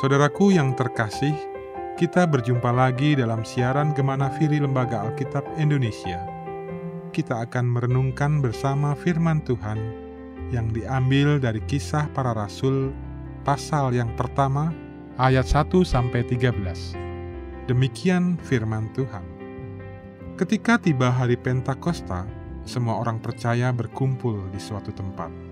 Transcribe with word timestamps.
Saudaraku 0.00 0.48
yang 0.56 0.72
terkasih, 0.72 1.36
kita 2.00 2.24
berjumpa 2.24 2.72
lagi 2.72 3.12
dalam 3.12 3.44
siaran 3.44 3.92
Gemana 3.92 4.32
Firi 4.32 4.56
Lembaga 4.56 5.04
Alkitab 5.04 5.44
Indonesia. 5.60 6.24
Kita 7.12 7.44
akan 7.44 7.68
merenungkan 7.68 8.40
bersama 8.40 8.96
firman 8.96 9.44
Tuhan 9.44 9.76
yang 10.56 10.72
diambil 10.72 11.36
dari 11.36 11.60
kisah 11.68 12.08
para 12.16 12.32
rasul 12.32 12.96
pasal 13.44 13.92
yang 13.92 14.08
pertama 14.16 14.72
ayat 15.20 15.44
1 15.44 15.68
sampai 15.84 16.24
13. 16.24 17.68
Demikian 17.68 18.40
firman 18.40 18.88
Tuhan. 18.96 19.28
Ketika 20.40 20.80
tiba 20.80 21.12
hari 21.12 21.36
Pentakosta, 21.36 22.24
semua 22.64 23.04
orang 23.04 23.20
percaya 23.20 23.68
berkumpul 23.68 24.48
di 24.48 24.64
suatu 24.64 24.96
tempat. 24.96 25.49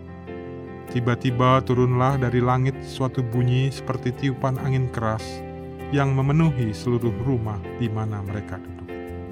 Tiba-tiba 0.89 1.61
turunlah 1.69 2.17
dari 2.17 2.41
langit 2.41 2.73
suatu 2.81 3.21
bunyi 3.21 3.69
seperti 3.69 4.09
tiupan 4.09 4.57
angin 4.65 4.89
keras 4.89 5.21
yang 5.93 6.17
memenuhi 6.17 6.73
seluruh 6.73 7.13
rumah 7.29 7.61
di 7.77 7.93
mana 7.93 8.25
mereka 8.25 8.57
duduk. 8.57 8.89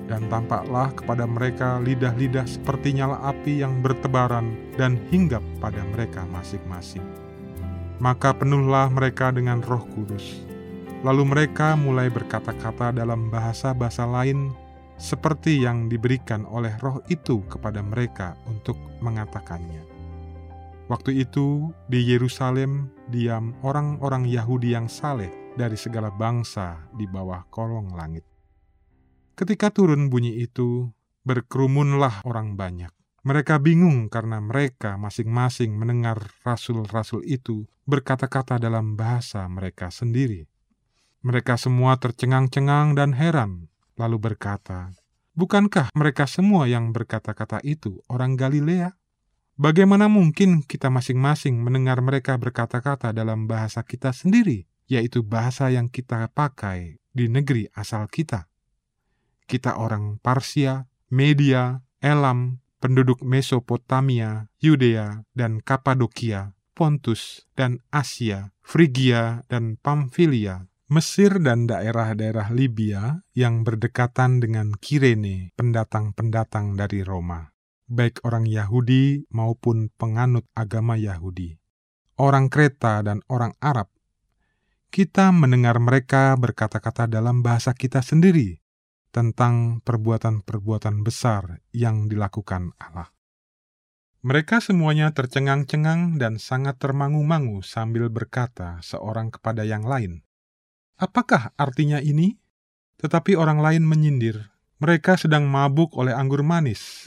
Dan 0.06 0.28
tampaklah 0.28 0.92
kepada 0.92 1.24
mereka 1.24 1.80
lidah-lidah 1.80 2.44
seperti 2.44 3.00
nyala 3.00 3.18
api 3.24 3.64
yang 3.64 3.80
bertebaran 3.80 4.52
dan 4.76 5.00
hinggap 5.08 5.40
pada 5.56 5.80
mereka 5.96 6.28
masing-masing. 6.28 7.02
Maka 8.04 8.36
penuhlah 8.36 8.92
mereka 8.92 9.32
dengan 9.32 9.64
roh 9.64 9.82
kudus. 9.96 10.44
Lalu 11.02 11.24
mereka 11.24 11.72
mulai 11.72 12.12
berkata-kata 12.12 12.92
dalam 12.92 13.32
bahasa-bahasa 13.32 14.04
lain 14.04 14.52
seperti 15.00 15.64
yang 15.64 15.88
diberikan 15.88 16.44
oleh 16.48 16.76
roh 16.84 17.00
itu 17.08 17.40
kepada 17.48 17.80
mereka 17.80 18.36
untuk 18.44 18.76
mengatakannya. 19.00 19.95
Waktu 20.86 21.26
itu 21.26 21.74
di 21.90 21.98
Yerusalem 21.98 22.86
diam 23.10 23.58
orang-orang 23.66 24.22
Yahudi 24.22 24.70
yang 24.70 24.86
saleh 24.86 25.34
dari 25.58 25.74
segala 25.74 26.14
bangsa 26.14 26.78
di 26.94 27.10
bawah 27.10 27.42
kolong 27.50 27.90
langit. 27.90 28.22
Ketika 29.34 29.74
turun 29.74 30.06
bunyi 30.06 30.46
itu, 30.46 30.86
berkerumunlah 31.26 32.22
orang 32.22 32.54
banyak. 32.54 32.94
Mereka 33.26 33.58
bingung 33.58 34.06
karena 34.06 34.38
mereka 34.38 34.94
masing-masing 34.94 35.74
mendengar 35.74 36.30
rasul-rasul 36.46 37.26
itu 37.26 37.66
berkata-kata 37.82 38.62
dalam 38.62 38.94
bahasa 38.94 39.42
mereka 39.50 39.90
sendiri. 39.90 40.46
Mereka 41.26 41.58
semua 41.58 41.98
tercengang-cengang 41.98 42.94
dan 42.94 43.10
heran, 43.18 43.66
lalu 43.98 44.22
berkata, 44.22 44.94
"Bukankah 45.34 45.90
mereka 45.98 46.30
semua 46.30 46.70
yang 46.70 46.94
berkata-kata 46.94 47.58
itu 47.66 47.98
orang 48.06 48.38
Galilea?" 48.38 48.94
Bagaimana 49.56 50.12
mungkin 50.12 50.60
kita 50.60 50.92
masing-masing 50.92 51.56
mendengar 51.64 51.96
mereka 52.04 52.36
berkata-kata 52.36 53.16
dalam 53.16 53.48
bahasa 53.48 53.80
kita 53.80 54.12
sendiri, 54.12 54.68
yaitu 54.84 55.24
bahasa 55.24 55.72
yang 55.72 55.88
kita 55.88 56.28
pakai 56.28 57.00
di 57.16 57.24
negeri 57.32 57.64
asal 57.72 58.04
kita? 58.04 58.52
Kita 59.48 59.80
orang 59.80 60.20
Parsia, 60.20 60.92
Media, 61.08 61.80
Elam, 62.04 62.60
penduduk 62.84 63.24
Mesopotamia, 63.24 64.52
Yudea, 64.60 65.24
dan 65.32 65.64
Kapadokia, 65.64 66.52
Pontus, 66.76 67.48
dan 67.56 67.80
Asia, 67.88 68.52
Frigia, 68.60 69.40
dan 69.48 69.80
Pamfilia, 69.80 70.68
Mesir 70.92 71.40
dan 71.40 71.64
daerah-daerah 71.64 72.52
Libya 72.52 73.24
yang 73.32 73.64
berdekatan 73.64 74.36
dengan 74.36 74.76
Kirene, 74.76 75.56
pendatang-pendatang 75.56 76.76
dari 76.76 77.00
Roma 77.00 77.55
baik 77.86 78.22
orang 78.26 78.46
Yahudi 78.46 79.26
maupun 79.30 79.90
penganut 79.94 80.46
agama 80.58 80.98
Yahudi, 80.98 81.58
orang 82.18 82.50
Kreta 82.50 83.02
dan 83.06 83.22
orang 83.30 83.54
Arab. 83.62 83.90
Kita 84.90 85.30
mendengar 85.34 85.78
mereka 85.82 86.34
berkata-kata 86.38 87.10
dalam 87.10 87.42
bahasa 87.42 87.74
kita 87.74 88.02
sendiri 88.02 88.58
tentang 89.10 89.80
perbuatan-perbuatan 89.82 91.00
besar 91.00 91.62
yang 91.72 92.10
dilakukan 92.10 92.74
Allah. 92.76 93.10
Mereka 94.26 94.58
semuanya 94.58 95.14
tercengang-cengang 95.14 96.18
dan 96.18 96.42
sangat 96.42 96.82
termangu-mangu 96.82 97.62
sambil 97.62 98.10
berkata 98.10 98.82
seorang 98.82 99.30
kepada 99.30 99.62
yang 99.62 99.86
lain, 99.86 100.26
"Apakah 100.98 101.54
artinya 101.54 102.02
ini?" 102.02 102.42
Tetapi 102.98 103.38
orang 103.38 103.62
lain 103.62 103.86
menyindir, 103.86 104.50
"Mereka 104.82 105.14
sedang 105.20 105.46
mabuk 105.46 105.94
oleh 105.94 106.10
anggur 106.10 106.42
manis." 106.42 107.06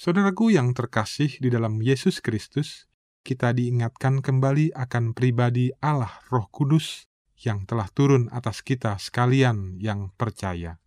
Saudaraku 0.00 0.48
yang 0.48 0.72
terkasih 0.72 1.28
di 1.44 1.52
dalam 1.52 1.76
Yesus 1.84 2.24
Kristus, 2.24 2.88
kita 3.20 3.52
diingatkan 3.52 4.24
kembali 4.24 4.72
akan 4.72 5.12
pribadi 5.12 5.76
Allah 5.76 6.24
Roh 6.32 6.48
Kudus 6.48 7.04
yang 7.44 7.68
telah 7.68 7.84
turun 7.92 8.32
atas 8.32 8.64
kita 8.64 8.96
sekalian 8.96 9.76
yang 9.76 10.08
percaya. 10.16 10.80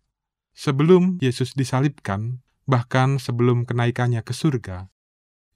Sebelum 0.50 1.22
Yesus 1.22 1.54
disalibkan, 1.54 2.42
bahkan 2.66 3.22
sebelum 3.22 3.70
kenaikannya 3.70 4.26
ke 4.26 4.34
surga, 4.34 4.90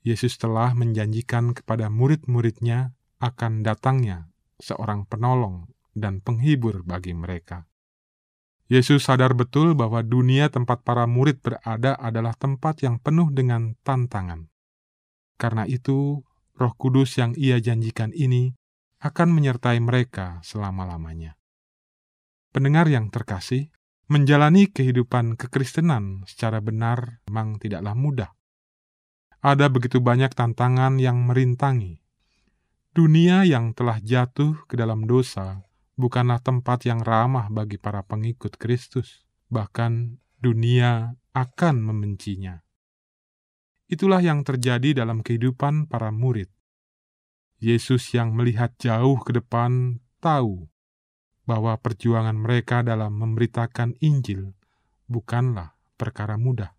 Yesus 0.07 0.39
telah 0.39 0.79
menjanjikan 0.79 1.51
kepada 1.51 1.91
murid-muridnya 1.91 2.95
akan 3.19 3.67
datangnya 3.67 4.31
seorang 4.63 5.03
penolong 5.11 5.67
dan 5.99 6.23
penghibur 6.23 6.87
bagi 6.87 7.11
mereka. 7.11 7.67
Yesus 8.69 9.09
sadar 9.09 9.33
betul 9.33 9.73
bahwa 9.73 10.05
dunia 10.05 10.53
tempat 10.53 10.85
para 10.85 11.09
murid 11.09 11.41
berada 11.41 11.97
adalah 11.97 12.37
tempat 12.37 12.85
yang 12.85 13.01
penuh 13.01 13.33
dengan 13.33 13.81
tantangan. 13.81 14.53
Karena 15.41 15.65
itu, 15.65 16.21
Roh 16.53 16.75
Kudus 16.77 17.17
yang 17.17 17.33
Ia 17.33 17.65
janjikan 17.65 18.13
ini 18.13 18.53
akan 19.01 19.33
menyertai 19.33 19.81
mereka 19.81 20.45
selama-lamanya. 20.45 21.41
Pendengar 22.53 22.93
yang 22.93 23.09
terkasih, 23.09 23.73
menjalani 24.13 24.69
kehidupan 24.69 25.41
kekristenan 25.41 26.29
secara 26.29 26.61
benar 26.61 27.25
memang 27.29 27.57
tidaklah 27.57 27.97
mudah. 27.97 28.31
Ada 29.41 29.71
begitu 29.71 30.03
banyak 30.03 30.35
tantangan 30.35 30.99
yang 30.99 31.25
merintangi. 31.25 32.03
Dunia 32.93 33.47
yang 33.47 33.73
telah 33.73 34.03
jatuh 34.03 34.59
ke 34.67 34.75
dalam 34.75 35.07
dosa 35.07 35.68
bukanlah 35.99 36.39
tempat 36.39 36.87
yang 36.87 37.03
ramah 37.03 37.51
bagi 37.51 37.77
para 37.77 38.07
pengikut 38.07 38.55
Kristus, 38.55 39.27
bahkan 39.51 40.23
dunia 40.39 41.19
akan 41.35 41.83
membencinya. 41.83 42.63
Itulah 43.91 44.23
yang 44.23 44.47
terjadi 44.47 45.03
dalam 45.03 45.27
kehidupan 45.27 45.91
para 45.91 46.15
murid. 46.15 46.47
Yesus 47.59 48.15
yang 48.15 48.39
melihat 48.39 48.79
jauh 48.79 49.19
ke 49.19 49.35
depan 49.35 49.99
tahu 50.23 50.71
bahwa 51.43 51.75
perjuangan 51.81 52.39
mereka 52.39 52.87
dalam 52.87 53.19
memberitakan 53.19 53.99
Injil 53.99 54.55
bukanlah 55.11 55.75
perkara 55.99 56.39
mudah. 56.39 56.77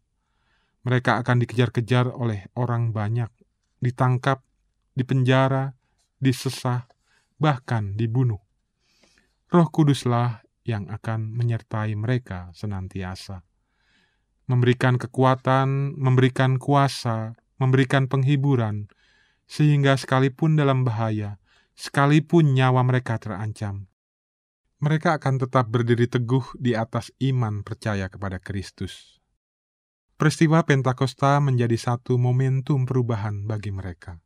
Mereka 0.88 1.20
akan 1.20 1.44
dikejar-kejar 1.44 2.16
oleh 2.16 2.48
orang 2.56 2.96
banyak, 2.96 3.28
ditangkap, 3.84 4.40
dipenjara, 4.96 5.76
disesah, 6.24 6.88
bahkan 7.36 8.00
dibunuh. 8.00 8.40
Roh 9.50 9.66
Kuduslah 9.74 10.46
yang 10.62 10.86
akan 10.94 11.34
menyertai 11.34 11.98
mereka 11.98 12.54
senantiasa. 12.54 13.42
Memberikan 14.46 15.02
kekuatan, 15.02 15.98
memberikan 15.98 16.62
kuasa, 16.62 17.34
memberikan 17.58 18.06
penghiburan, 18.06 18.94
sehingga 19.50 19.98
sekalipun 19.98 20.54
dalam 20.54 20.86
bahaya, 20.86 21.42
sekalipun 21.74 22.54
nyawa 22.54 22.86
mereka 22.86 23.18
terancam, 23.18 23.90
mereka 24.80 25.18
akan 25.18 25.42
tetap 25.42 25.68
berdiri 25.68 26.06
teguh 26.06 26.46
di 26.56 26.78
atas 26.78 27.10
iman 27.18 27.66
percaya 27.66 28.06
kepada 28.06 28.38
Kristus. 28.38 29.18
Peristiwa 30.16 30.62
Pentakosta 30.62 31.42
menjadi 31.42 31.76
satu 31.76 32.22
momentum 32.22 32.86
perubahan 32.86 33.50
bagi 33.50 33.74
mereka. 33.74 34.22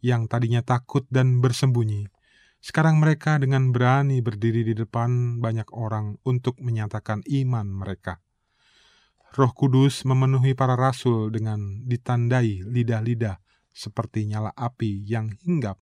Yang 0.00 0.30
tadinya 0.32 0.62
takut 0.64 1.04
dan 1.12 1.38
bersembunyi, 1.38 2.10
sekarang 2.58 2.98
mereka 2.98 3.38
dengan 3.38 3.70
berani 3.70 4.18
berdiri 4.18 4.66
di 4.66 4.74
depan 4.74 5.38
banyak 5.38 5.70
orang 5.74 6.18
untuk 6.26 6.58
menyatakan 6.58 7.22
iman 7.26 7.66
mereka. 7.70 8.18
Roh 9.36 9.52
Kudus 9.52 10.08
memenuhi 10.08 10.56
para 10.56 10.74
rasul 10.74 11.28
dengan 11.28 11.84
ditandai 11.84 12.64
lidah-lidah 12.64 13.38
seperti 13.68 14.26
nyala 14.26 14.50
api 14.56 15.04
yang 15.06 15.30
hinggap 15.44 15.78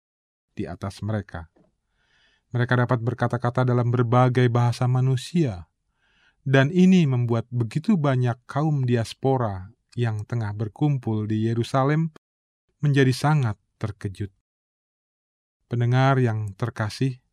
di 0.57 0.67
atas 0.67 0.99
mereka. 1.05 1.47
Mereka 2.51 2.73
dapat 2.87 2.99
berkata-kata 3.03 3.67
dalam 3.67 3.91
berbagai 3.91 4.47
bahasa 4.47 4.87
manusia, 4.87 5.67
dan 6.43 6.71
ini 6.71 7.03
membuat 7.03 7.47
begitu 7.51 7.99
banyak 7.99 8.35
kaum 8.47 8.87
diaspora 8.87 9.75
yang 9.95 10.23
tengah 10.27 10.51
berkumpul 10.55 11.27
di 11.27 11.47
Yerusalem 11.47 12.11
menjadi 12.83 13.11
sangat 13.15 13.59
terkejut. 13.79 14.31
Pendengar 15.65 16.21
yang 16.21 16.53
terkasih, 16.53 17.25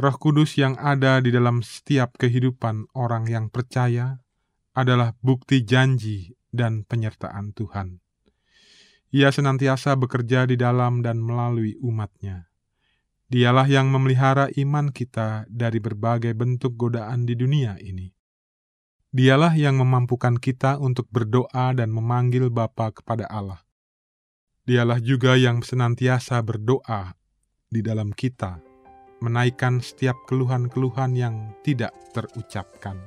Roh 0.00 0.16
Kudus 0.16 0.56
yang 0.56 0.80
ada 0.80 1.20
di 1.20 1.28
dalam 1.28 1.60
setiap 1.60 2.16
kehidupan 2.16 2.88
orang 2.96 3.28
yang 3.28 3.52
percaya 3.52 4.24
adalah 4.72 5.12
bukti 5.20 5.60
janji 5.60 6.32
dan 6.48 6.88
penyertaan 6.88 7.52
Tuhan. 7.52 8.00
Ia 9.12 9.28
senantiasa 9.28 9.92
bekerja 10.00 10.48
di 10.48 10.56
dalam 10.56 11.04
dan 11.04 11.20
melalui 11.20 11.76
umatnya. 11.84 12.48
Dialah 13.28 13.68
yang 13.68 13.92
memelihara 13.92 14.48
iman 14.56 14.88
kita 14.88 15.44
dari 15.52 15.84
berbagai 15.84 16.32
bentuk 16.32 16.80
godaan 16.80 17.28
di 17.28 17.36
dunia 17.36 17.76
ini. 17.76 18.08
Dialah 19.12 19.52
yang 19.52 19.76
memampukan 19.76 20.40
kita 20.40 20.80
untuk 20.80 21.12
berdoa 21.12 21.76
dan 21.76 21.92
memanggil 21.92 22.48
Bapa 22.48 22.88
kepada 22.88 23.28
Allah. 23.28 23.60
Dialah 24.64 25.02
juga 25.04 25.36
yang 25.36 25.60
senantiasa 25.60 26.40
berdoa 26.40 27.19
di 27.70 27.80
dalam 27.80 28.10
kita, 28.12 28.58
menaikkan 29.22 29.78
setiap 29.78 30.18
keluhan-keluhan 30.26 31.14
yang 31.14 31.54
tidak 31.62 31.94
terucapkan. 32.12 32.98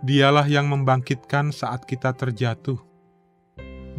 Dialah 0.00 0.48
yang 0.48 0.72
membangkitkan 0.72 1.52
saat 1.52 1.84
kita 1.84 2.16
terjatuh. 2.16 2.80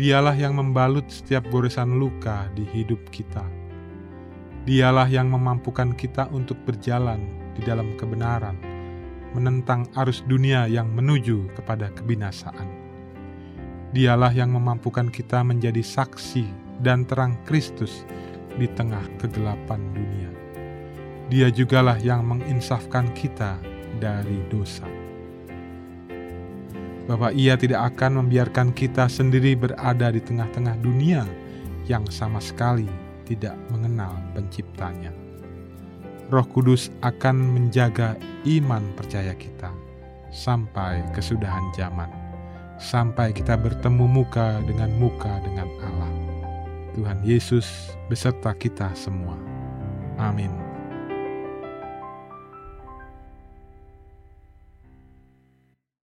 Dialah 0.02 0.34
yang 0.34 0.58
membalut 0.58 1.06
setiap 1.08 1.46
goresan 1.54 2.02
luka 2.02 2.50
di 2.58 2.66
hidup 2.66 3.00
kita 3.14 3.62
Dialah 4.62 5.10
yang 5.10 5.34
memampukan 5.34 5.90
kita 5.98 6.30
untuk 6.30 6.54
berjalan 6.70 7.26
di 7.58 7.66
dalam 7.66 7.98
kebenaran, 7.98 8.54
menentang 9.34 9.90
arus 9.98 10.22
dunia 10.30 10.70
yang 10.70 10.86
menuju 10.94 11.50
kepada 11.58 11.90
kebinasaan. 11.98 12.70
Dialah 13.90 14.30
yang 14.30 14.54
memampukan 14.54 15.10
kita 15.10 15.42
menjadi 15.42 15.82
saksi 15.82 16.46
dan 16.86 17.10
terang 17.10 17.42
Kristus 17.50 18.06
di 18.56 18.68
tengah 18.72 19.04
kegelapan 19.22 19.80
dunia. 19.94 20.30
Dia 21.32 21.48
jugalah 21.48 21.96
yang 22.00 22.28
menginsafkan 22.28 23.08
kita 23.16 23.56
dari 24.04 24.44
dosa. 24.52 24.88
Bahwa 27.08 27.32
ia 27.32 27.56
tidak 27.56 27.96
akan 27.96 28.24
membiarkan 28.24 28.72
kita 28.76 29.08
sendiri 29.08 29.56
berada 29.56 30.12
di 30.12 30.20
tengah-tengah 30.20 30.76
dunia 30.80 31.24
yang 31.88 32.04
sama 32.08 32.40
sekali 32.40 32.88
tidak 33.28 33.56
mengenal 33.72 34.16
penciptanya. 34.36 35.12
Roh 36.32 36.48
Kudus 36.48 36.88
akan 37.04 37.36
menjaga 37.36 38.16
iman 38.48 38.80
percaya 38.96 39.36
kita 39.36 39.68
sampai 40.32 41.04
kesudahan 41.12 41.76
zaman, 41.76 42.08
sampai 42.80 43.36
kita 43.36 43.60
bertemu 43.60 44.08
muka 44.08 44.64
dengan 44.64 44.96
muka 44.96 45.44
dengan. 45.44 45.61
Tuhan 46.96 47.24
Yesus 47.24 47.96
beserta 48.12 48.52
kita 48.56 48.92
semua. 48.96 49.36
Amin. 50.20 50.71